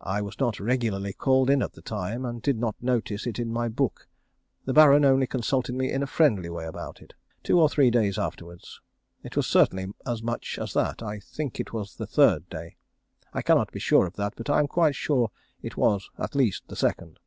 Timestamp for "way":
6.48-6.64